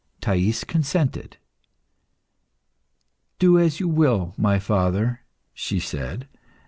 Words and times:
Thais 0.19 0.63
consented. 0.63 1.37
"Do 3.37 3.59
as 3.59 3.79
you 3.79 3.87
will, 3.87 4.33
my 4.35 4.57
father," 4.57 5.21
she 5.53 5.79
said. 5.79 6.27